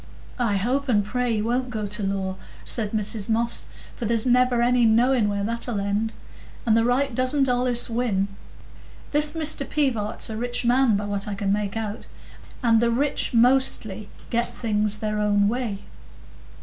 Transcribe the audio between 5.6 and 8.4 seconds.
end. And the right doesn't allays win.